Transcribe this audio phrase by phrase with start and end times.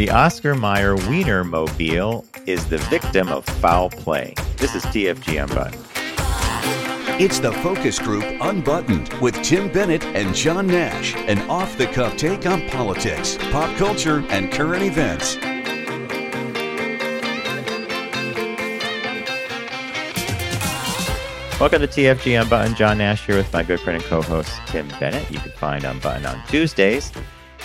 [0.00, 4.32] The Oscar Mayer Wienermobile is the victim of foul play.
[4.56, 5.84] This is TFG Unbuttoned.
[7.20, 12.16] It's the Focus Group Unbuttoned with Tim Bennett and John Nash, an off the cuff
[12.16, 15.36] take on politics, pop culture, and current events.
[21.60, 22.76] Welcome to TFG Unbuttoned.
[22.76, 25.30] John Nash here with my good friend and co host, Tim Bennett.
[25.30, 27.12] You can find Unbuttoned on Tuesdays.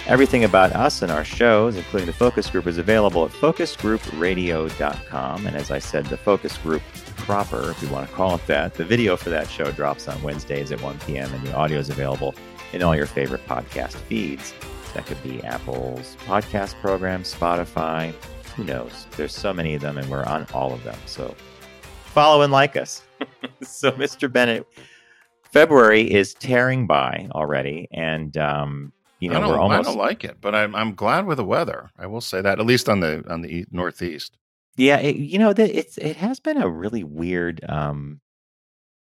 [0.08, 5.48] Everything about us and our shows, including the Focus Group, is available at focusgroupradio.com.
[5.48, 6.84] And as I said, the Focus Group
[7.18, 10.22] proper, if you want to call it that, the video for that show drops on
[10.22, 11.34] Wednesdays at 1 p.m.
[11.34, 12.36] and the audio is available
[12.72, 14.54] in all your favorite podcast feeds.
[14.94, 18.14] That could be Apple's podcast program, Spotify,
[18.56, 19.08] who knows?
[19.18, 20.98] There's so many of them, and we're on all of them.
[21.06, 21.36] So
[22.06, 23.04] follow and like us.
[23.62, 24.32] so, Mr.
[24.32, 24.66] Bennett,
[25.44, 28.94] February is tearing by already, and um,
[29.26, 29.80] you know I don't, almost.
[29.80, 31.92] I don't like it, but I'm I'm glad with the weather.
[31.98, 34.38] I will say that at least on the on the northeast.
[34.78, 37.64] Yeah, it, you know that it's it has been a really weird.
[37.68, 38.22] Um,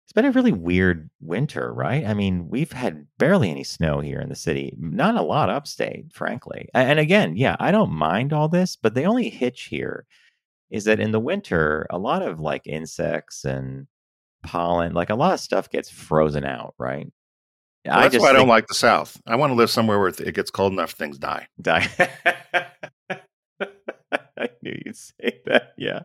[0.05, 2.03] it's been a really weird winter, right?
[2.03, 4.73] I mean, we've had barely any snow here in the city.
[4.79, 6.67] Not a lot upstate, frankly.
[6.73, 10.07] And again, yeah, I don't mind all this, but the only hitch here
[10.71, 13.85] is that in the winter, a lot of like insects and
[14.41, 17.11] pollen, like a lot of stuff gets frozen out, right?
[17.85, 19.19] Well, that's just why I don't like the South.
[19.25, 21.47] I want to live somewhere where it gets cold enough things die.
[21.61, 21.87] Die.
[24.37, 25.73] I knew you'd say that.
[25.77, 26.01] Yeah.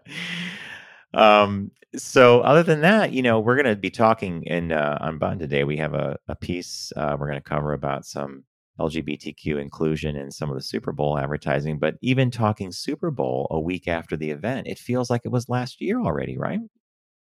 [1.12, 5.18] Um, so other than that, you know, we're going to be talking in uh, on
[5.18, 5.64] Bond today.
[5.64, 8.44] We have a, a piece uh, we're going to cover about some
[8.80, 11.78] LGBTQ inclusion in some of the Super Bowl advertising.
[11.78, 15.48] But even talking Super Bowl a week after the event, it feels like it was
[15.48, 16.60] last year already, right?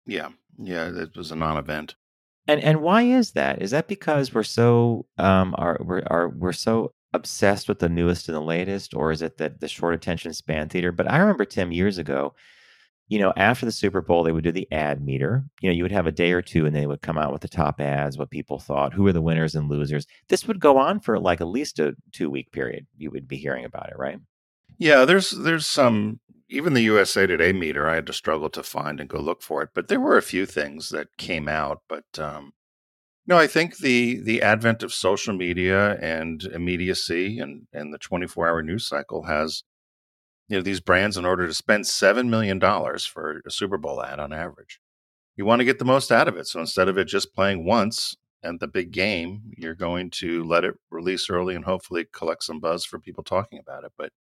[0.06, 1.96] Yeah, yeah, it was a non-event.
[2.48, 3.62] And and why is that?
[3.62, 8.28] Is that because we're so um are we're are we're so obsessed with the newest
[8.28, 10.92] and the latest, or is it that the short attention span theater?
[10.92, 12.34] But I remember Tim years ago,
[13.08, 15.44] you know, after the Super Bowl, they would do the ad meter.
[15.62, 17.42] You know, you would have a day or two, and they would come out with
[17.42, 20.06] the top ads, what people thought, who are the winners and losers.
[20.28, 22.86] This would go on for like at least a two week period.
[22.96, 24.18] You would be hearing about it, right?
[24.78, 29.00] Yeah, there's there's some even the USA Today meter I had to struggle to find
[29.00, 31.82] and go look for it, but there were a few things that came out.
[31.88, 32.52] But um,
[33.26, 38.48] no, I think the the advent of social media and immediacy and and the 24
[38.48, 39.64] hour news cycle has
[40.48, 44.02] you know these brands in order to spend seven million dollars for a Super Bowl
[44.04, 44.80] ad on average,
[45.36, 46.46] you want to get the most out of it.
[46.48, 50.64] So instead of it just playing once and the big game, you're going to let
[50.64, 53.92] it release early and hopefully collect some buzz for people talking about it.
[53.98, 54.12] But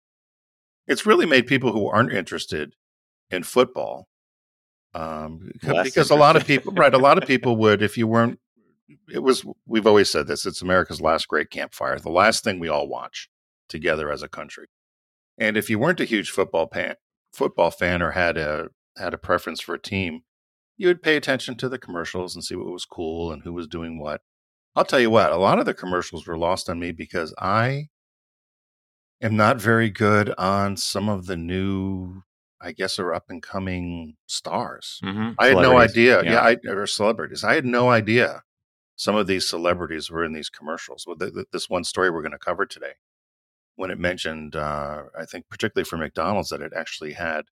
[0.88, 2.74] it's really made people who aren't interested
[3.30, 4.08] in football
[4.94, 8.40] um, because a lot of people right a lot of people would if you weren't
[9.12, 12.68] it was we've always said this it's america's last great campfire the last thing we
[12.68, 13.28] all watch
[13.68, 14.66] together as a country.
[15.38, 16.94] And if you weren't a huge football fan
[17.32, 20.22] football fan or had a had a preference for a team
[20.76, 23.66] you would pay attention to the commercials and see what was cool and who was
[23.66, 24.20] doing what.
[24.76, 27.88] I'll tell you what a lot of the commercials were lost on me because i
[29.20, 32.22] am not very good on some of the new
[32.60, 35.30] i guess are up and coming stars Mm-hmm.
[35.38, 36.22] I had no idea.
[36.24, 37.44] Yeah, I, or celebrities.
[37.44, 38.42] I had no idea
[38.98, 41.04] some of these celebrities were in these commercials.
[41.06, 42.94] Well, th- th- this one story we're going to cover today,
[43.76, 47.44] when it mentioned, uh, I think particularly for McDonald's, that it actually had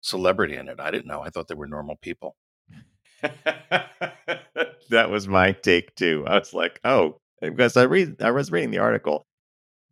[0.00, 0.80] celebrity in it.
[0.80, 1.20] I didn't know.
[1.20, 2.36] I thought they were normal people.
[3.22, 6.24] that was my take too.
[6.26, 9.26] I was like, oh, because I read, I was reading the article,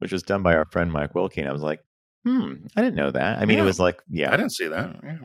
[0.02, 1.80] which was done by our friend Mike Wilke, and I was like,
[2.26, 3.38] hmm, I didn't know that.
[3.38, 4.96] I mean, it was like, yeah, I didn't see that.
[5.02, 5.16] Yeah.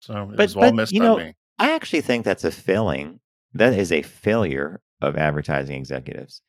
[0.00, 1.34] So it But- was all missed you know, me.
[1.58, 3.20] I actually think that's a failing.
[3.54, 6.42] That is a failure of advertising executives.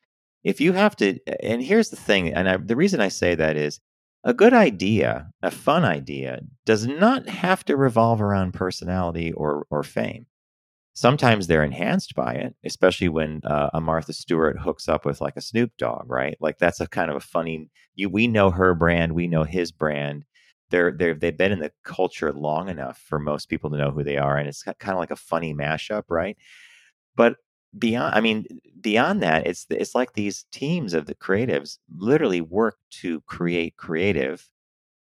[0.44, 3.56] If you have to, and here's the thing, and I, the reason I say that
[3.56, 3.80] is
[4.24, 9.82] a good idea, a fun idea, does not have to revolve around personality or or
[9.82, 10.26] fame.
[10.94, 15.36] Sometimes they're enhanced by it, especially when uh, a Martha Stewart hooks up with like
[15.36, 16.36] a Snoop Dogg, right?
[16.40, 17.70] Like that's a kind of a funny.
[17.94, 20.24] You we know her brand, we know his brand.
[20.70, 24.04] They're they're they've been in the culture long enough for most people to know who
[24.04, 26.36] they are, and it's kind of like a funny mashup, right?
[27.16, 27.36] But
[27.78, 28.46] beyond, I mean,
[28.80, 34.48] beyond that, it's it's like these teams of the creatives literally work to create creative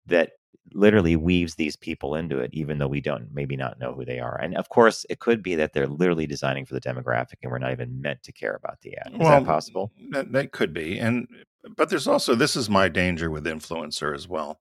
[0.08, 0.32] that
[0.74, 4.20] literally weaves these people into it, even though we don't maybe not know who they
[4.20, 4.40] are.
[4.40, 7.58] And of course, it could be that they're literally designing for the demographic, and we're
[7.60, 9.14] not even meant to care about the ad.
[9.20, 9.92] Is that possible?
[10.12, 11.28] That, that could be, and
[11.76, 14.60] but there's also this is my danger with influencer as well.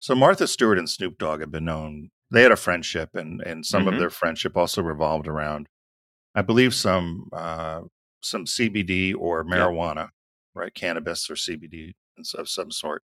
[0.00, 2.10] So Martha Stewart and Snoop Dogg have been known.
[2.30, 3.92] They had a friendship, and and some Mhm.
[3.94, 5.68] of their friendship also revolved around,
[6.34, 7.82] I believe, some uh,
[8.22, 10.08] some CBD or marijuana,
[10.54, 10.74] right?
[10.74, 11.94] Cannabis or CBD
[12.34, 13.02] of some sort.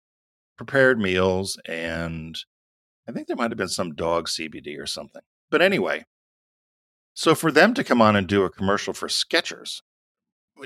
[0.57, 2.37] Prepared meals, and
[3.07, 5.21] I think there might have been some dog CBD or something.
[5.49, 6.05] But anyway,
[7.13, 9.81] so for them to come on and do a commercial for Skechers,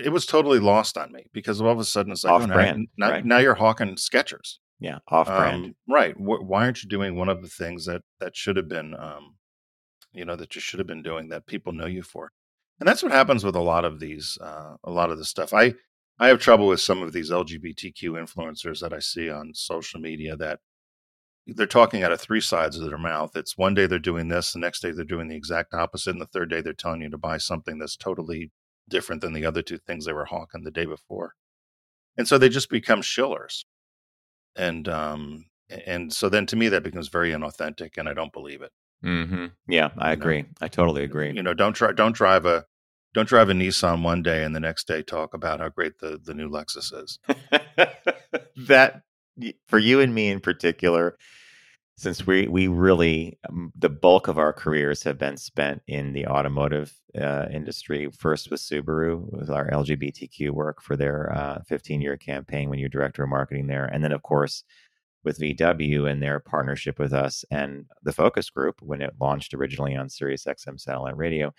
[0.04, 2.46] it was totally lost on me because all of a sudden it's like, Off oh,
[2.46, 3.26] now- brand, now, right.
[3.26, 4.58] now you're hawking Skechers.
[4.82, 5.66] Yeah, off brand.
[5.66, 6.14] Um, right.
[6.16, 9.36] Wh- why aren't you doing one of the things that that should have been, um,
[10.14, 12.32] you know, that you should have been doing that people know you for?
[12.80, 15.54] And that's what happens with a lot of these, uh, a lot of the stuff.
[15.54, 15.74] I
[16.20, 20.36] I have trouble with some of these LGBTQ influencers that I see on social media
[20.38, 20.60] that
[21.48, 23.36] they're talking out of three sides of their mouth.
[23.36, 26.22] It's one day they're doing this, the next day they're doing the exact opposite, and
[26.22, 28.52] the third day they're telling you to buy something that's totally
[28.90, 31.36] different than the other two things they were hawking the day before.
[32.18, 33.66] And so they just become shillers
[34.56, 35.46] and um
[35.88, 38.72] and so then to me that becomes very inauthentic and i don't believe it
[39.04, 40.46] hmm Yeah, I You know, agree.
[40.62, 41.32] I totally agree.
[41.34, 42.66] you know don't try don't drive a
[43.14, 46.20] don't drive a nissan one day and the next day talk about how great the
[46.24, 47.20] the new lexus is
[48.68, 49.02] that
[49.68, 51.18] for you and me in particular,
[51.98, 56.28] since we we really um, the bulk of our careers have been spent in the
[56.28, 58.10] automotive uh, industry.
[58.12, 62.90] First with Subaru with our LGBTQ work for their uh, 15 year campaign when you're
[62.90, 64.64] director of marketing there, and then of course
[65.24, 69.94] with VW and their partnership with us and the Focus Group when it launched originally
[69.94, 71.54] on Sirius XM satellite radio.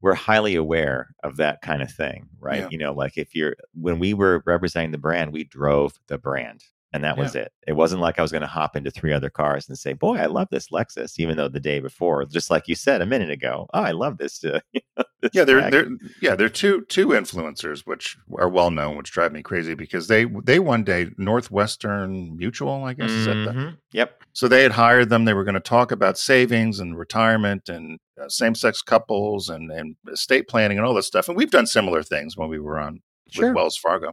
[0.00, 2.60] We're highly aware of that kind of thing, right?
[2.60, 2.68] Yeah.
[2.70, 6.64] You know, like if you're when we were representing the brand, we drove the brand
[6.92, 7.52] and that was it.
[7.66, 10.16] It wasn't like I was going to hop into three other cars and say, "Boy,
[10.16, 13.30] I love this Lexus," even though the day before, just like you said a minute
[13.30, 14.60] ago, "Oh, I love this." Uh,
[15.20, 15.88] this yeah they're they're
[16.22, 20.24] yeah they're two two influencers which are well known which drive me crazy because they
[20.44, 23.76] they one day northwestern mutual i guess is that the, Mhm.
[23.92, 24.22] Yep.
[24.32, 27.98] so they had hired them they were going to talk about savings and retirement and
[28.22, 32.04] uh, same-sex couples and and estate planning and all this stuff and we've done similar
[32.04, 33.00] things when we were on
[33.30, 33.48] Sure.
[33.48, 34.12] with Wells Fargo.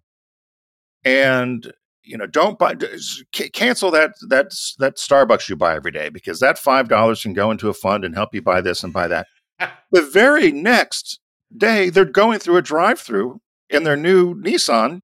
[1.03, 1.71] And
[2.05, 4.47] you know, don't buy d- s- ca- cancel that that
[4.79, 8.03] that Starbucks you buy every day because that five dollars can go into a fund
[8.05, 9.27] and help you buy this and buy that.
[9.91, 11.19] the very next
[11.55, 15.01] day, they're going through a drive-through in their new Nissan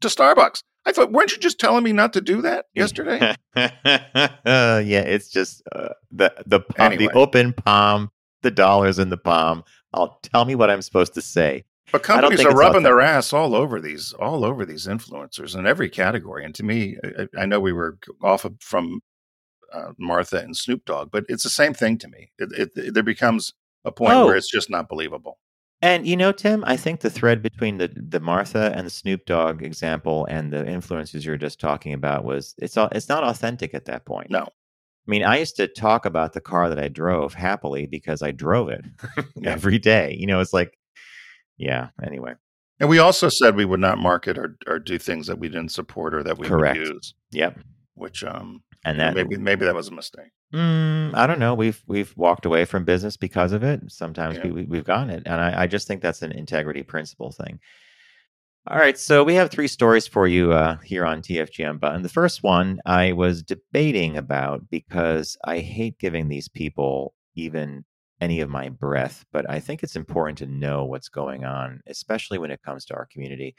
[0.00, 0.62] to Starbucks.
[0.84, 3.36] I thought, weren't you just telling me not to do that yesterday?
[3.56, 7.12] yeah, it's just uh, the the palm, Anyway.
[7.12, 8.10] the open palm,
[8.42, 9.62] the dollars in the palm.
[9.94, 11.64] I'll tell me what I'm supposed to say.
[11.92, 15.88] But companies are rubbing their ass all over these, all over these influencers in every
[15.90, 16.44] category.
[16.44, 19.00] And to me, I, I know we were off of, from
[19.72, 22.32] uh, Martha and Snoop Dogg, but it's the same thing to me.
[22.38, 23.52] It, it, there becomes
[23.84, 24.26] a point Oh.
[24.26, 25.38] where it's just not believable.
[25.80, 29.24] And you know, Tim, I think the thread between the the Martha and the Snoop
[29.26, 33.24] Dogg example and the influences you were just talking about was it's all it's not
[33.24, 34.30] authentic at that point.
[34.30, 34.42] No.
[34.44, 38.30] I mean, I used to talk about the car that I drove happily because I
[38.30, 38.84] drove it
[39.34, 39.50] Yeah.
[39.50, 40.16] every day.
[40.16, 40.78] You know, it's like,
[41.62, 41.88] yeah.
[42.02, 42.34] Anyway,
[42.80, 45.70] And we also said we would not market or, or do things that we didn't
[45.70, 46.78] support or that we Correct.
[46.78, 47.58] would use, yep.
[47.94, 50.30] which um, And that maybe maybe that was a mistake.
[50.52, 51.54] Mm, I don't know.
[51.54, 53.80] We've we've walked away from business because of it.
[53.88, 54.44] Sometimes Yeah.
[54.46, 57.58] we, we we've gotten it, and I, I just think that's an integrity principle thing.
[58.68, 62.04] All right, so we have three stories for you uh, here on TFG Unbuttoned.
[62.04, 67.84] The first one I was debating about because I hate giving these people even
[68.22, 72.38] any of my breath, but I think it's important to know what's going on, especially
[72.38, 73.56] when it comes to our community.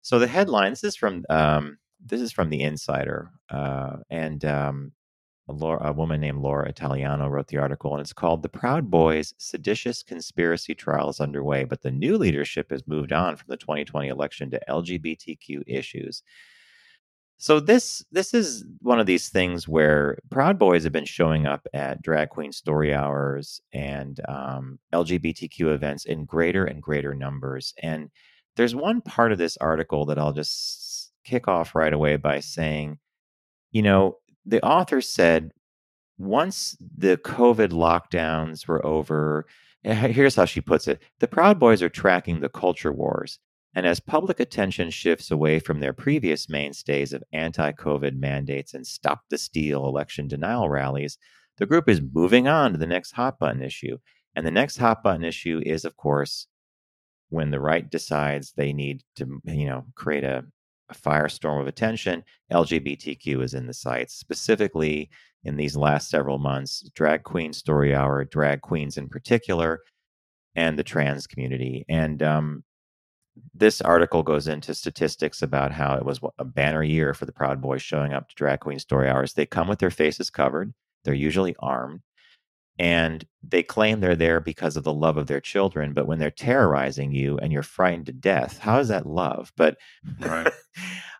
[0.00, 4.92] So the headline this is from um, this is from the Insider, uh, and um,
[5.48, 8.90] a, Laura, a woman named Laura Italiano wrote the article, and it's called "The Proud
[8.90, 13.58] Boys: Seditious Conspiracy Trial is Underway, but the new leadership has moved on from the
[13.58, 16.22] 2020 election to LGBTQ issues."
[17.40, 21.66] So this this is one of these things where Proud Boys have been showing up
[21.72, 27.72] at drag queen story hours and um, LGBTQ events in greater and greater numbers.
[27.82, 28.10] And
[28.56, 32.98] there's one part of this article that I'll just kick off right away by saying,
[33.72, 35.52] you know, the author said
[36.18, 39.46] once the COVID lockdowns were over,
[39.82, 43.38] here's how she puts it the Proud Boys are tracking the culture wars.
[43.74, 48.86] And as public attention shifts away from their previous mainstays of anti COVID mandates and
[48.86, 51.18] stop the steal election denial rallies,
[51.58, 53.98] the group is moving on to the next hot button issue.
[54.34, 56.46] And the next hot button issue is, of course,
[57.28, 60.44] when the right decides they need to, you know, create a,
[60.88, 64.14] a firestorm of attention, LGBTQ is in the sights.
[64.14, 65.10] Specifically,
[65.44, 69.80] in these last several months, drag queen story hour, drag queens in particular,
[70.56, 71.84] and the trans community.
[71.88, 72.64] And um,
[73.60, 77.60] this article goes into statistics about how it was a banner year for the Proud
[77.60, 79.34] Boys showing up to drag queen story hours.
[79.34, 80.74] They come with their faces covered.
[81.04, 82.00] They're usually armed.
[82.78, 85.92] And they claim they're there because of the love of their children.
[85.92, 89.52] But when they're terrorizing you and you're frightened to death, how is that love?
[89.56, 89.76] But
[90.18, 90.52] Right.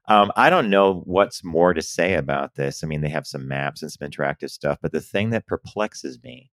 [0.08, 2.82] Um, I don't know what's more to say about this.
[2.82, 6.20] I mean, they have some maps and some interactive stuff, but the thing that perplexes
[6.24, 6.50] me,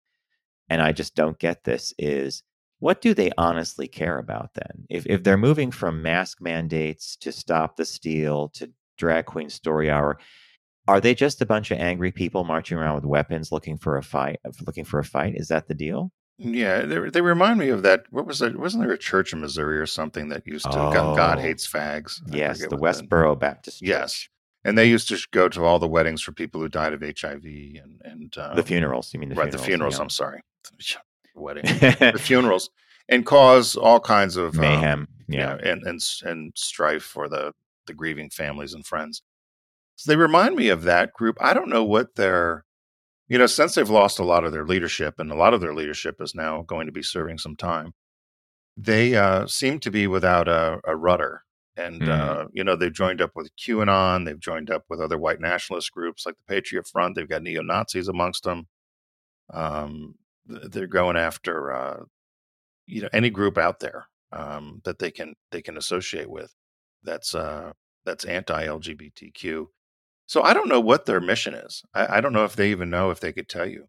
[0.69, 2.43] and I just don't get this, is
[2.79, 4.85] what do they honestly care about then?
[4.89, 9.89] If if they're moving from mask mandates to stop the steal to drag queen story
[9.89, 10.17] hour,
[10.87, 14.03] are they just a bunch of angry people marching around with weapons looking for a
[14.03, 14.39] fight?
[14.65, 15.33] Looking for a fight?
[15.35, 16.11] Is that the deal?
[16.39, 18.03] Yeah, they, they remind me of that.
[18.11, 18.55] What was that?
[18.59, 21.67] Wasn't there a church in Missouri or something that used to God, God Oh, hates
[21.67, 22.21] fags?
[22.31, 24.29] I yes, the that- Westboro Baptist Yes, Church.
[24.63, 27.43] and they used to go to all the weddings for people who died of HIV
[27.43, 29.11] and and uh, The funerals.
[29.15, 29.61] You mean the right funerals?
[29.61, 29.95] the funerals.
[29.95, 30.01] yeah.
[30.03, 30.41] I'm sorry,
[31.39, 32.69] wedding the funerals
[33.09, 35.07] and cause all kinds of um, Mayhem.
[35.29, 35.57] Yeah.
[35.63, 37.51] and and and strife for the
[37.85, 39.21] the grieving families and friends.
[39.95, 41.37] So they remind me of that group.
[41.41, 42.65] I don't know what their
[43.27, 45.73] you know since they've lost a lot of their leadership and a lot of their
[45.73, 47.91] leadership is now going to be serving some time.
[48.77, 51.41] They uh, seem to be without a, a rudder.
[51.75, 52.09] And Mm.
[52.09, 54.25] uh, you know they've joined up with QAnon.
[54.25, 57.15] They've joined up with other white nationalist groups like the Patriot Front.
[57.15, 58.67] They've got neo Nazis amongst them.
[59.53, 60.15] Um,
[60.47, 62.03] they're going after uh,
[62.85, 66.53] you know any group out there um, that they can they can associate with
[67.03, 67.71] that's uh,
[68.05, 69.67] that's anti-LGBTQ.
[70.25, 71.83] So I don't know what their mission is.
[71.93, 73.85] I, I don't know if they even know if they could tell you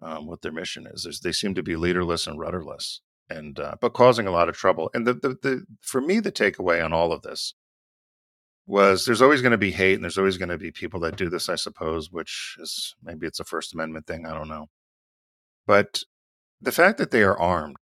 [0.00, 1.02] um, what their mission is.
[1.02, 4.56] There's, they seem to be leaderless and rudderless, and uh, but causing a lot of
[4.56, 4.90] trouble.
[4.94, 7.54] And the, the the for me the takeaway on all of this
[8.66, 11.16] was there's always going to be hate and there's always going to be people that
[11.16, 11.48] do this.
[11.48, 14.26] I suppose, which is maybe it's a First Amendment thing.
[14.26, 14.66] I don't know,
[15.66, 16.00] but
[16.60, 17.76] the fact that they are armed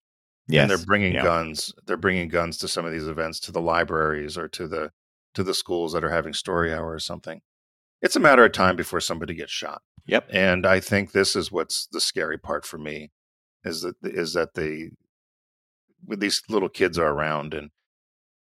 [0.49, 0.63] Yes.
[0.63, 1.23] and they're bringing yeah.
[1.23, 4.91] guns they're bringing guns to some of these events to the libraries or to the
[5.35, 7.41] to the schools that are having story hour or something
[8.03, 10.29] it's a matter of time before somebody gets shot Yep.
[10.33, 13.11] and i think this is what's the scary part for me
[13.65, 14.91] is that is that the
[16.05, 17.71] when these little kids are around and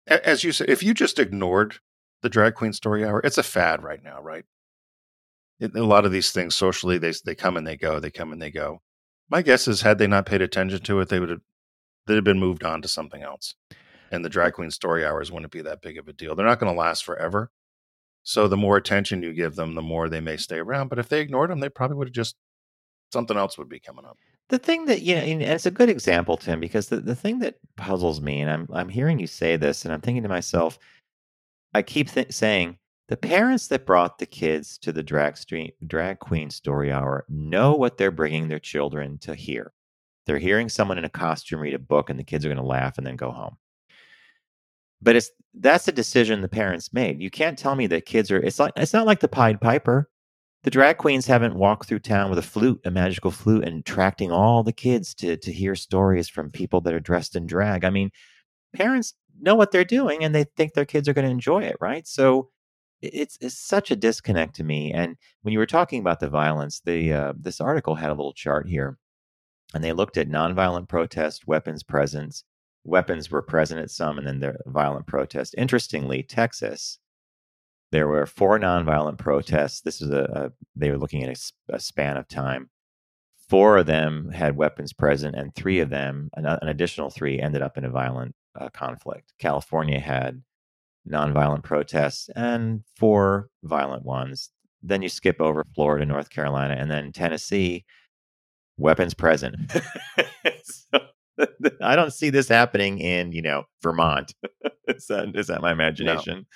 [0.06, 1.78] as you said if you just ignored
[2.22, 4.44] the drag queen story hour it's a fad right now right
[5.58, 8.32] It- a lot of these things socially they they come and they go they come
[8.32, 8.82] and they go
[9.28, 11.40] my guess is had they not paid attention to it they would have
[12.06, 13.54] they'd have been moved on to something else.
[14.10, 16.36] And the drag queen story hours wouldn't be that big of a deal.
[16.36, 17.50] They're not going to last forever.
[18.22, 20.88] So the more attention you give them the more they may stay around.
[20.88, 22.36] But if they ignored them they probably would have just
[23.12, 24.16] something else would be coming up.
[24.48, 27.40] The thing that you know, and it's a good example, Tim, because the, the thing
[27.40, 30.78] that puzzles me, and I'm I'm hearing you say this, and I'm thinking to myself,
[31.74, 36.18] I keep th- saying the parents that brought the kids to the drag street drag
[36.18, 39.72] queen story hour know what they're bringing their children to hear.
[40.26, 42.64] They're hearing someone in a costume read a book, and the kids are going to
[42.64, 43.56] laugh and then go home.
[45.00, 47.20] But it's that's a decision the parents made.
[47.20, 48.38] You can't tell me that kids are.
[48.38, 50.10] It's like it's not like the Pied Piper.
[50.64, 54.32] The drag queens haven't walked through town with a flute, a magical flute, and attracting
[54.32, 57.84] all the kids to to hear stories from people that are dressed in drag.
[57.84, 58.10] I mean,
[58.74, 61.76] parents know what they're doing, and they think their kids are going to enjoy it,
[61.80, 62.06] right?
[62.06, 62.50] So
[63.02, 64.92] it's it's such a disconnect to me.
[64.92, 68.32] And when you were talking about the violence, the uh, this article had a little
[68.32, 68.98] chart here,
[69.74, 72.44] and they looked at nonviolent protest, weapons presence.
[72.84, 75.54] Weapons were present at some, and then the violent protest.
[75.58, 76.98] Interestingly, Texas,
[77.90, 79.80] there were four nonviolent protests.
[79.80, 81.36] This is a, a they were looking at
[81.68, 82.70] a span of time.
[83.48, 87.62] Four of them had weapons present, and three of them, an, an additional three, ended
[87.62, 89.34] up in a violent uh, conflict.
[89.38, 90.42] California had
[91.10, 94.50] nonviolent protests and four violent ones.
[94.82, 97.84] Then you skip over Florida, North Carolina, and then Tennessee,
[98.78, 99.56] weapons present.
[100.64, 100.98] so,
[101.82, 104.32] I don't see this happening in you know Vermont.
[104.88, 106.46] is that is that my imagination?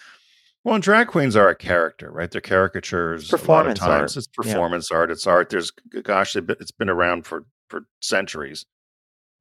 [0.64, 3.78] well and drag queens are a character right they're caricatures It's a lot of performance
[3.78, 4.16] times art.
[4.16, 4.52] it's Yeah.
[4.52, 5.71] performance art it's art there's
[6.02, 8.66] gosh it's been around for for centuries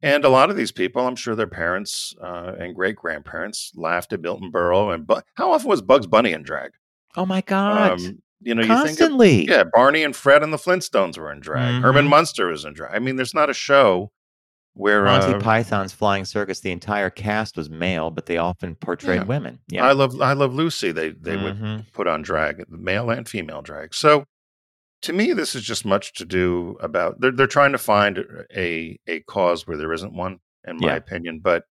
[0.02, 4.14] and a lot of these people i'm sure their parents uh, and great grandparents laughed
[4.14, 6.72] at milton berle and but how often was bugs bunny in drag
[7.16, 7.92] Oh my god!
[7.94, 9.46] Um, you know, you think of, Constantly.
[9.48, 11.82] yeah, Barney and Fred and the Flintstones were in drag.
[11.82, 12.10] Herman Mhm.
[12.10, 12.94] Munster was in drag.
[12.96, 14.12] I mean, there's not a show
[14.76, 19.22] where Monty uh, Python's Flying Circus, the entire cast was male, but they often portrayed
[19.22, 19.26] Yeah.
[19.26, 19.56] women.
[19.72, 19.92] I Yeah.
[19.94, 20.92] love I love Lucy.
[20.92, 21.92] They they would Mhm.
[21.94, 23.96] put on drag, male and female drag.
[23.96, 24.26] So
[25.04, 27.20] to me, this is just much to do about.
[27.22, 28.20] They're they're trying to find
[28.56, 30.96] a a cause where there isn't one, in my Yeah.
[30.96, 31.40] opinion.
[31.40, 31.64] But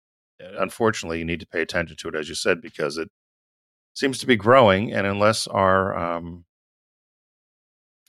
[0.43, 3.10] uh, unfortunately, you need to pay attention to it, as you said, because it
[3.93, 4.93] seems to be growing.
[4.93, 6.46] And unless our um,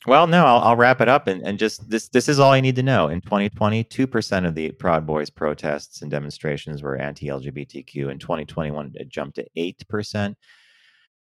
[0.06, 2.62] Well, no, I'll, I'll wrap it up and, and just this this is all you
[2.62, 3.08] need to know.
[3.08, 8.10] In 2020, 2% of the Proud Boys protests and demonstrations were anti-LGBTQ.
[8.10, 10.34] In 2021, it jumped to 8%.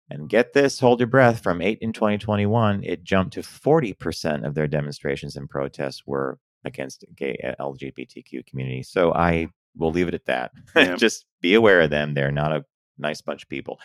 [0.09, 4.55] And get this, hold your breath, from 8 in 2021, it jumped to 40% of
[4.55, 8.83] their demonstrations and protests were against gay uh, LGBTQ community.
[8.83, 10.51] So I will leave it at that.
[10.75, 10.95] Yeah.
[10.97, 12.13] just be aware of them.
[12.13, 12.65] They're not a
[12.97, 13.79] nice bunch of people.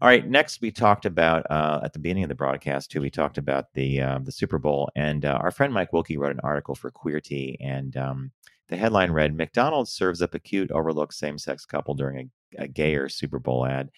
[0.00, 0.26] All right.
[0.26, 3.00] Next, we talked about uh, at the beginning of the broadcast too.
[3.00, 6.34] We talked about the uh, the Super Bowl, and uh, our friend Mike Wilke wrote
[6.34, 8.30] an article for Queerty, and um,
[8.68, 13.08] the headline read: "McDonald's serves up a cute, overlooked same-sex couple during a, a gayer
[13.08, 13.90] Super Bowl ad."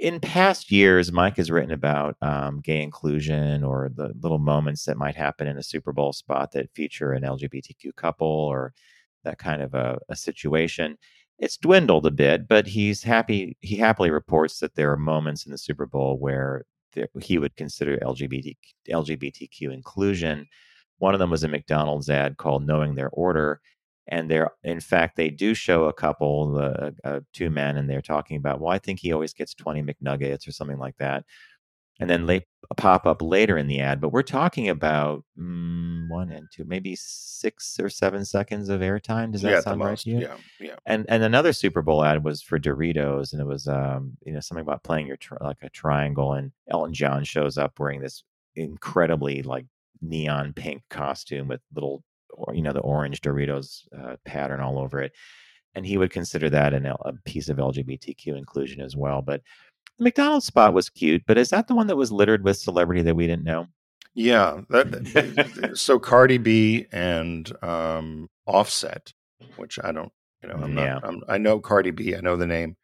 [0.00, 4.96] In past years, Mike has written about um, gay inclusion or the little moments that
[4.96, 8.72] might happen in a Super Bowl spot that feature an LGBTQ couple or
[9.24, 10.96] that kind of a, a situation
[11.40, 13.56] it's dwindled a bit, but he's happy.
[13.60, 17.56] He happily reports that there are moments in the Super Bowl where there, he would
[17.56, 18.56] consider LGBT,
[18.88, 20.46] LGBTQ inclusion.
[20.98, 23.60] One of them was a McDonald's ad called "Knowing Their Order,"
[24.10, 28.02] and there, in fact, they do show a couple, uh, uh, two men, and they're
[28.02, 31.24] talking about, well, I think he always gets twenty McNuggets or something like that
[32.00, 34.00] and then they pop up later in the ad.
[34.00, 39.32] But we're talking about mm, one and two, maybe six or seven seconds of airtime.
[39.32, 40.04] Does that yeah, sound right most.
[40.04, 40.20] to you?
[40.20, 40.76] Yeah, yeah.
[40.86, 44.40] And and another Super Bowl ad was for Doritos, and it was um you know
[44.40, 48.24] something about playing your tri- like a triangle, and Elton John shows up wearing this
[48.56, 49.66] incredibly like
[50.00, 52.02] neon pink costume with little
[52.52, 55.12] you know the orange Doritos uh, pattern all over it.
[55.74, 59.22] And he would consider that an, a piece of LGBTQ inclusion as well.
[59.22, 59.42] But
[59.98, 63.02] the McDonald's spot was cute, but is that the one that was littered with celebrity
[63.02, 63.68] that we didn't know?
[64.14, 64.62] Yeah.
[64.70, 69.12] That, so Cardi B and um, Offset,
[69.56, 70.10] which I don't,
[70.42, 70.94] you know, I'm Yeah.
[70.94, 72.76] not, I'm, I know Cardi B, I know the name,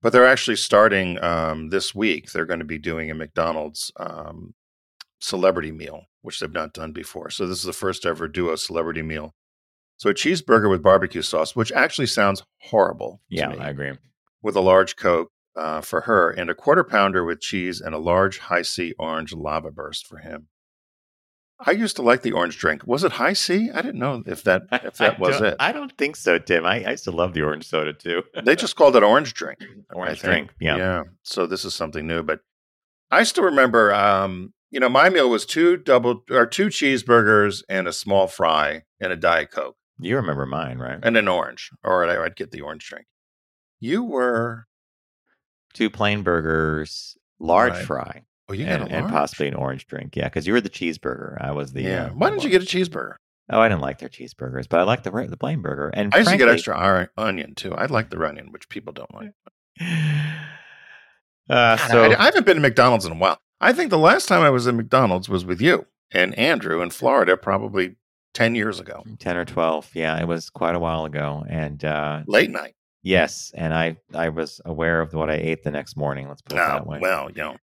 [0.00, 2.32] but they're actually starting um, this week.
[2.32, 4.54] They're going to be doing a McDonald's um,
[5.24, 7.30] celebrity meal, which they've not done before.
[7.30, 9.34] So this is the first ever duo celebrity meal.
[9.96, 13.22] So a cheeseburger with barbecue sauce, which actually sounds horrible.
[13.28, 13.92] Yeah, me, I agree.
[14.42, 17.98] with a large Coke uh, for her, and a quarter pounder with cheese, and a
[17.98, 20.48] large Hi-C orange lava burst for him.
[21.60, 22.86] I used to like the orange drink.
[22.86, 23.70] Was it Hi-C?
[23.70, 25.56] I didn't know if that if that was it.
[25.60, 26.66] I don't think so, Tim.
[26.66, 28.24] I, I used to love the orange soda too.
[28.44, 29.60] They just called it orange drink.
[29.94, 30.50] Orange drink.
[30.60, 30.76] Yeah.
[30.76, 31.02] Yeah.
[31.22, 32.40] So this is something new, but
[33.10, 33.94] I still remember.
[33.94, 38.82] Um, you know, my meal was two double or two cheeseburgers and a small fry
[39.00, 40.98] and a diet coke You remember mine, right?
[41.00, 43.06] and an orange, or I'd I'd get the orange drink.
[43.78, 44.66] You were
[45.74, 47.84] Two plain burgers, large Right.
[47.86, 50.16] fry, oh, you and, got a and possibly an orange drink.
[50.16, 51.36] Yeah, because you were the cheeseburger.
[51.40, 51.82] I was the.
[51.82, 52.04] yeah.
[52.06, 53.14] uh, Why didn't you get a cheeseburger?
[53.50, 55.90] Oh, I didn't like their cheeseburgers, but I like the the plain burger.
[55.92, 57.74] And I used to get extra onion too.
[57.74, 59.30] I like the onion, which people don't like.
[61.46, 63.38] Uh, God, so I, I haven't been to McDonald's in a while.
[63.60, 66.90] I think the last time I was at McDonald's was with you and Andrew in
[66.90, 67.96] Florida, probably
[68.34, 72.20] ten years ago, 10 or 12 yeah it was quite a while ago and uh
[72.26, 72.74] late night.
[73.04, 76.54] yes and i i was aware of what i ate the next morning let's put
[76.54, 77.56] it No, that way Ah, well, you know.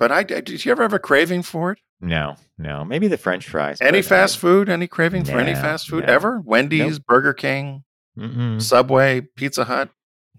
[0.00, 1.78] But I did you ever have a craving for it?
[2.00, 4.68] no no maybe the french fries Any fast I, food?
[4.68, 6.12] Any craving for any fast food no.
[6.12, 6.40] ever?
[6.40, 7.84] Wendy's, Burger King,
[8.18, 8.60] mm-mm.
[8.60, 9.90] Subway, Pizza Hut,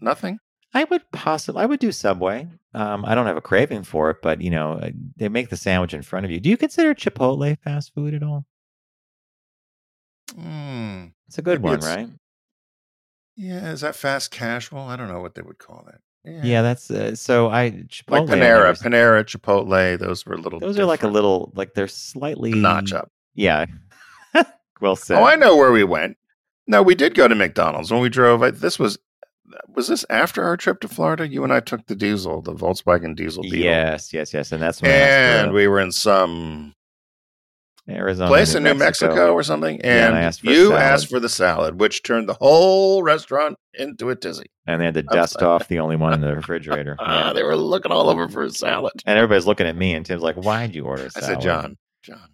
[0.01, 0.39] nothing.
[0.73, 4.17] i would possibly i would do subway um i don't have a craving for it
[4.21, 6.93] but you know uh, they make the sandwich in front of you do you consider
[6.95, 8.45] chipotle fast food at all
[10.37, 12.07] Mm, it's a good one right
[13.35, 14.79] yeah, is that fast casual?
[14.81, 15.99] I don't know what they would call that.
[16.45, 19.97] yeah, that's uh, so i chipotle like Panera, Panera, Chipotle.
[19.97, 20.59] Those were little.
[20.59, 23.09] those are like a little like they're slightly notch up.
[23.33, 23.65] yeah
[24.81, 26.17] well said Oh, I know where we went.
[26.67, 28.43] No, we did go to McDonald's when we drove.
[28.43, 28.97] I, this was
[29.73, 31.27] was this after our trip to Florida?
[31.27, 33.59] You and I took the diesel, the Volkswagen diesel Beetle.
[33.59, 36.73] Yes, yes, yes, and that's when I And we were in some
[37.89, 40.81] Arizona, place in New Mexico, or something, Yeah, and and, asked you salad.
[40.81, 44.45] asked for the salad, which turned the whole restaurant into a tizzy.
[44.67, 46.95] and they had to dust off the only one in the refrigerator.
[46.99, 47.33] Ah, Yeah.
[47.33, 48.93] they were looking all over for a salad.
[49.05, 51.25] And everybody's looking at me, and Tim's like, "Why'd you order?" I Salad?
[51.25, 52.29] said, John, John,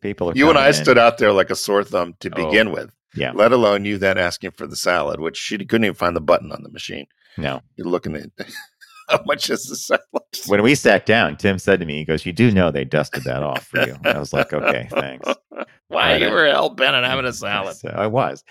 [0.00, 0.74] people are you and I in.
[0.74, 2.90] stood out there like a sore thumb to Oh, begin with.
[3.14, 3.32] yeah.
[3.34, 6.52] Let alone you then asking for the salad, which she couldn't even find the button
[6.52, 7.06] on the machine.
[7.38, 8.30] No, You're looking at
[9.08, 10.02] how much is the salad?
[10.46, 13.24] when we sat down, Tim said to me, "He goes, you do know they dusted
[13.24, 15.28] that off for you." I was like, "Okay, thanks."
[15.88, 16.22] Why Right.
[16.22, 17.76] you were hell bent on having a salad?
[17.76, 18.42] So I was.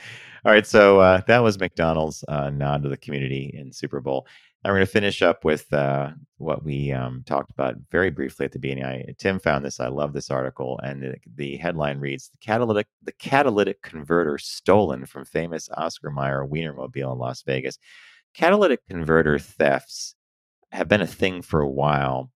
[0.45, 4.27] All right, so uh, that was McDonald's uh, nod to the community in Super Bowl.
[4.65, 8.51] We're going to finish up with uh, what we um, talked about very briefly at
[8.51, 8.83] the beginning.
[8.83, 9.79] I, Tim found this.
[9.79, 15.05] I love this article, and the, the headline reads: "The catalytic the catalytic converter stolen
[15.05, 17.77] from famous Oscar Mayer Wienermobile in Las Vegas."
[18.33, 20.15] Catalytic converter thefts
[20.71, 22.31] have been a thing for a while.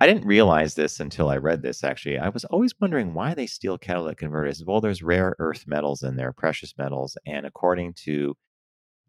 [0.00, 1.84] I didn't realize this until I read this.
[1.84, 4.64] Actually, I was always wondering why they steal catalytic converters.
[4.66, 8.36] Well, there's rare earth metals in there, precious metals, and according to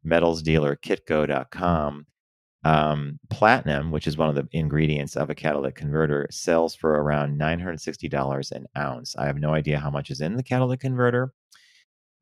[0.04, 2.06] metals dealer Kitco.com,
[2.63, 7.38] um, platinum, which is one of the ingredients of a catalytic converter, sells for around
[7.38, 9.15] nine hundred sixty dollars an ounce.
[9.15, 11.34] I have no idea how much is in the catalytic converter,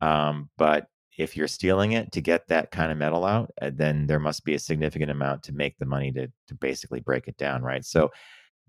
[0.01, 4.07] um, but if you're stealing it to get that kind of metal out, uh, then
[4.07, 7.37] there must be a significant amount to make the money to to basically break it
[7.37, 7.83] down, right?
[7.83, 8.09] So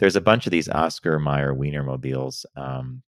[0.00, 3.02] there's a bunch of these Oscar Mayer Wienermobiles, um,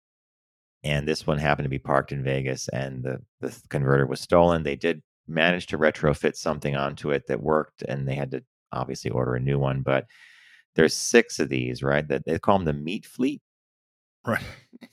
[0.82, 4.64] and this one happened to be parked in Vegas, and the the converter was stolen.
[4.64, 9.10] They did manage to retrofit something onto it that worked, and they had to obviously
[9.10, 9.82] order a new one.
[9.82, 10.06] But
[10.74, 12.06] there's six of these, right?
[12.08, 13.40] That they call them the Meat Fleet,
[14.26, 14.42] Right.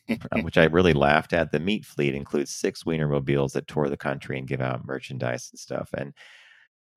[0.09, 1.51] uh, which I really laughed at.
[1.51, 5.59] The Meat Fleet includes six Wienermobiles that tour the country and give out merchandise and
[5.59, 6.13] stuff, and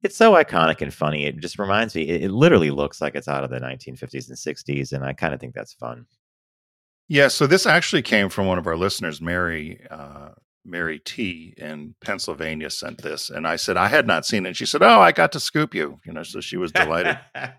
[0.03, 1.25] it's so iconic and funny.
[1.27, 2.03] It just reminds me.
[2.03, 5.35] It, it literally looks like it's out of the 1950s and 60s, and I kind
[5.35, 6.07] of think that's fun.
[7.09, 10.29] Yeah, so this actually came from one of our listeners, Mary uh,
[10.65, 14.51] Mary T in Pennsylvania sent this, and I said I had not seen it.
[14.51, 16.23] And she said, "Oh, I got to scoop you," you know.
[16.23, 17.19] So she was delighted.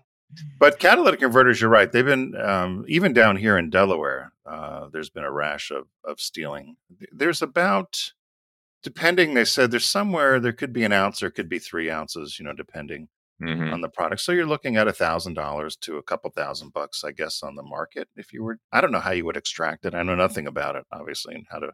[0.58, 1.90] but catalytic converters, you're right.
[1.90, 4.32] They've been um, even down here in Delaware.
[4.46, 6.76] Uh, there's been a rash of of stealing.
[7.12, 8.12] There's about,
[8.82, 9.34] depending.
[9.34, 12.44] They said there's somewhere there could be an ounce, or could be three ounces, you
[12.44, 13.08] know, depending
[13.42, 13.72] Mhm.
[13.72, 14.20] on the product.
[14.20, 17.54] So you're looking at a thousand dollars to a couple thousand bucks, I guess, on
[17.54, 18.06] the market.
[18.14, 19.94] If you were, I don't know how you would extract it.
[19.94, 21.72] I know nothing about it, obviously, and how to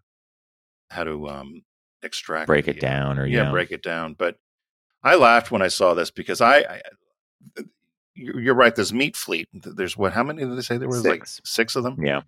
[0.91, 1.63] how to um
[2.03, 4.15] extract Break the, it down, or yeah, yeah, break it down.
[4.15, 4.37] But
[5.03, 6.81] I laughed when I saw this because I, I
[8.15, 8.75] you- you're right.
[8.75, 9.49] There's meat fleet.
[9.53, 10.13] There's what?
[10.13, 11.05] How many did they say there was?
[11.05, 11.77] Like Six.
[11.77, 11.97] of them.
[12.03, 12.23] yeah.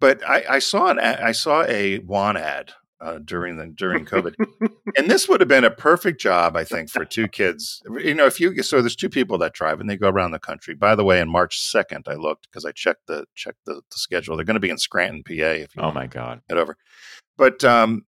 [0.00, 4.34] But I, I saw an I saw a one ad uh, during the during COVID,
[4.96, 7.82] and this would have been a perfect job, I think, for two kids.
[8.02, 10.38] You know, if you so there's two people that drive and they go around the
[10.38, 10.74] country.
[10.74, 13.96] By the way, on March second, I looked because I checked the checked the, the
[13.98, 14.36] schedule.
[14.36, 15.32] They're going to be in Scranton, PA.
[15.32, 16.42] If you Oh my god.
[16.50, 16.76] head over,
[17.36, 18.04] but um,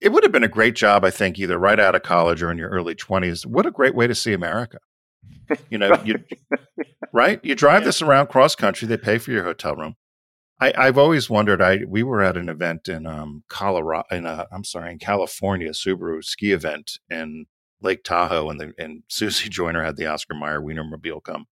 [0.00, 2.50] it would have been a great job, I think, either right out of college or
[2.50, 3.46] in your early twenties.
[3.46, 4.78] What a great way to see America.
[5.70, 6.16] You know, you
[7.12, 7.40] right?
[7.44, 7.86] You drive Yeah.
[7.86, 8.88] this around cross country.
[8.88, 9.94] They pay for your hotel room.
[10.60, 11.60] I, I've always wondered.
[11.60, 14.04] I we were at an event in um, Colorado.
[14.10, 17.46] In uh, I'm sorry, in California, Subaru ski event in
[17.80, 21.46] Lake Tahoe, and the and Susie Joyner had the Oscar Mayer Wienermobile come,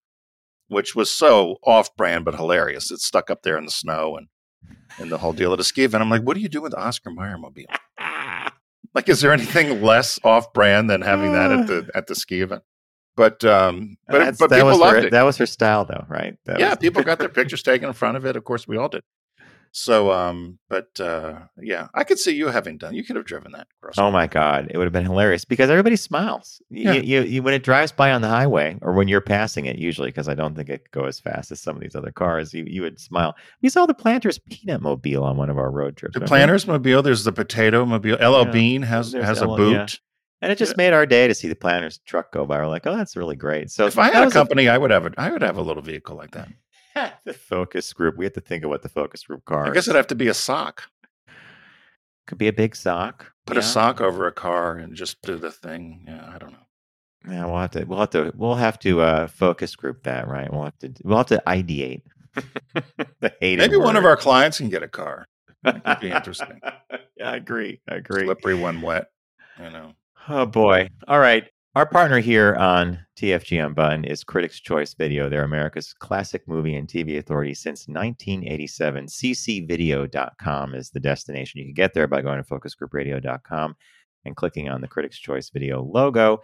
[0.67, 2.89] which was so off-brand but hilarious.
[2.91, 4.27] It stuck up there in the snow and
[4.99, 6.01] and the whole deal at a ski event.
[6.01, 7.65] I'm like, what do you do with the Oscar Mayer mobile?
[8.93, 12.63] Like, is there anything less off-brand than having that at the at the ski event?
[13.15, 16.05] But um, but but that people was loved her, it That was her style, though,
[16.09, 16.37] right?
[16.45, 18.35] That yeah, was- people got their pictures taken in front of it.
[18.35, 19.03] Of course, we all did.
[19.73, 22.93] So, um, but uh, yeah, I could see you having done.
[22.93, 23.67] You could have driven that.
[23.79, 26.61] Across Oh my god, it would have been hilarious because everybody smiles.
[26.69, 26.93] Yeah.
[26.93, 30.09] you, you when it drives by on the highway or when you're passing it, usually
[30.09, 32.53] because I don't think it could go as fast as some of these other cars.
[32.53, 33.33] You you would smile.
[33.61, 36.15] We saw the Planters Peanut Mobile on one of our road trips.
[36.15, 37.01] the Planters Planners Mobile.
[37.01, 38.15] There's the Potato Mobile.
[38.15, 38.51] LL Yeah.
[38.51, 39.73] Bean has There's has a boot.
[39.73, 39.85] yeah.
[40.41, 42.57] and it just made our day to see the Planters truck go by.
[42.57, 43.71] We're like, oh, that's really great.
[43.71, 45.83] So if I had a company, I would have a I would have a little
[45.83, 46.49] vehicle like that.
[47.25, 48.17] the focus group.
[48.17, 49.67] We have to think of what the focus group car.
[49.67, 50.89] I guess it'd have to be a sock.
[52.27, 53.31] could be a big sock.
[53.45, 53.61] Put yeah.
[53.61, 56.05] a sock over a car and just do the thing.
[56.07, 56.57] Yeah, I don't know.
[57.27, 57.83] Yeah, we'll have to.
[57.85, 58.33] We'll have to.
[58.35, 60.51] We'll have to uh, focus group that, right?
[60.51, 60.93] We'll have to.
[61.03, 62.01] We'll have to ideate.
[63.41, 65.27] Maybe one of our clients can get a car.
[65.63, 66.59] That'd be interesting.
[67.17, 67.81] yeah, I agree.
[67.87, 68.23] I agree.
[68.23, 69.07] Slippery when wet.
[69.59, 69.93] You know.
[70.27, 70.89] Oh boy.
[71.07, 71.47] All right.
[71.73, 75.29] Our partner here on TFG Unbuttoned is Critics' Choice Video.
[75.29, 79.05] They're America's classic movie and TV authority since 1987.
[79.05, 81.59] ccvideo.com is the destination.
[81.59, 83.75] You can get there by going to focusgroupradio.com
[84.25, 86.41] and clicking on the Critics' Choice Video logo.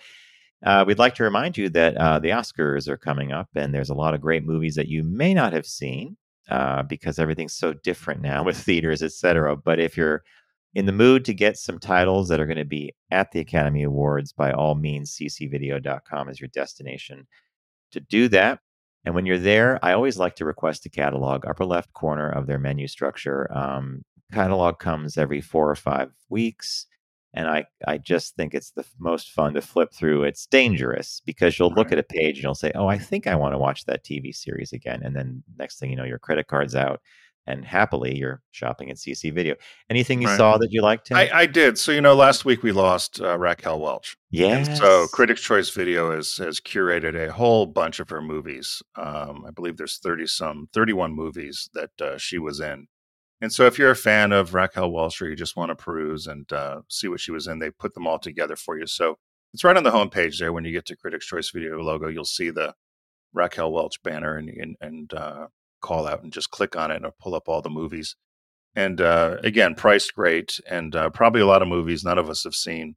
[0.65, 3.89] Uh, we'd like to remind you that uh, the Oscars are coming up, and there's
[3.89, 6.15] a lot of great movies that you may not have seen
[6.49, 9.57] uh, because everything's so different now with theaters, etc.
[9.57, 10.23] But if you're
[10.77, 13.81] in the mood to get some titles that are going to be at the Academy
[13.81, 17.25] Awards, by all means, ccvideo.com is your destination
[17.91, 18.59] to do that.
[19.03, 22.45] And when you're there, I always like to request a catalog, upper left corner of
[22.45, 23.51] their menu structure.
[23.51, 26.85] Um, catalog comes every four or five weeks.
[27.33, 30.25] And I, I just think it's the most fun to flip through.
[30.25, 33.33] It's dangerous because you'll look at a page and you'll say, Oh, I think I
[33.33, 35.01] want to watch that TV series again.
[35.03, 37.01] And then next thing you know, your credit card's out
[37.47, 39.55] and happily you're shopping at CC Video.
[39.89, 40.37] Anything you Right.
[40.37, 41.11] saw that you liked?
[41.11, 41.77] I, I did.
[41.79, 44.17] So you know, last week we lost uh, Raquel Welch.
[44.29, 44.77] yes.
[44.77, 48.81] So Critics' Choice Video has has curated a whole bunch of her movies.
[48.95, 52.87] Um, I believe there's 30 some 31 movies that uh, she was in.
[53.39, 56.25] And so if you're a fan of Raquel Welch or you just want to peruse
[56.25, 58.87] and uh, see what she was in, they put them all together for you.
[58.87, 59.19] So
[59.53, 60.51] it's right on the homepage there.
[60.51, 62.73] When you get to Critics' Choice Video logo, you'll see the
[63.33, 65.47] Raquel Welch banner and and, and uh,
[65.87, 68.15] call out and just click on it and pull up all the movies.
[68.75, 72.43] And uh, again, priced great and uh, probably a lot of movies none of us
[72.43, 72.95] have seen.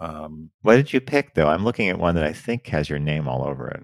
[0.00, 1.48] Um, What did you pick though?
[1.48, 3.82] I'm looking at one that I think has your name all over it.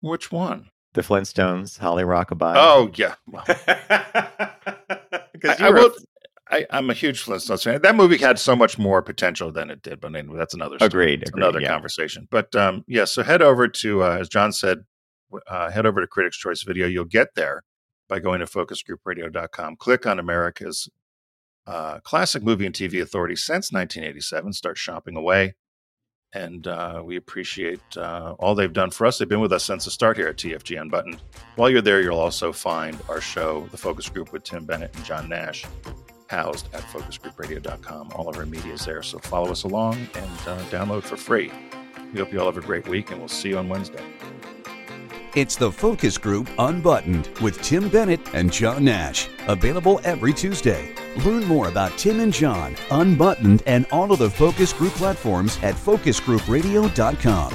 [0.00, 0.70] which one?
[0.94, 2.54] The Flintstones, Holly Rockabye.
[2.56, 3.14] Oh yeah.
[3.26, 3.44] Well,
[5.32, 5.92] because I- I will-
[6.50, 7.82] I, am a huge Flintstones fan.
[7.82, 10.86] That movie had so much more potential than it did, but anyway, that's another story.
[10.86, 11.68] agreed, agreed another yeah.
[11.68, 12.26] conversation.
[12.30, 14.78] But um, yeah, so head over to uh, as John said,
[15.46, 16.86] uh, head over to Critics Choice Video.
[16.86, 17.62] You'll get there
[18.08, 19.76] by going to focusgroupradio.com.
[19.76, 20.88] Click on America's
[21.66, 24.52] uh, classic movie and TV authority since 1987.
[24.54, 25.54] Start shopping away.
[26.34, 29.18] And uh, we appreciate uh, all they've done for us.
[29.18, 31.22] They've been with us since the start here at TFG Unbuttoned.
[31.56, 35.04] While you're there, you'll also find our show, The Focus Group with Tim Bennett and
[35.06, 35.64] John Nash,
[36.28, 38.12] housed at focusgroupradio.com.
[38.14, 39.02] All of our media is there.
[39.02, 41.50] So follow us along and uh, download for free.
[42.12, 44.04] We hope you all have a great week, and we'll see you on Wednesday.
[45.34, 49.28] It's the Focus Group Unbuttoned with Tim Bennett and John Nash.
[49.46, 50.94] Available every Tuesday.
[51.24, 55.74] Learn more about Tim and John, Unbuttoned, and all of the Focus Group platforms at
[55.74, 57.52] focusgroupradio.com.